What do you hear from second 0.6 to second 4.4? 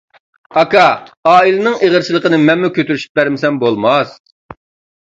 —ئاكا، ئائىلىنىڭ ئېغىرچىلىقىنى مەنمۇ كۆتۈرۈشۈپ بەرمىسەم بولماس.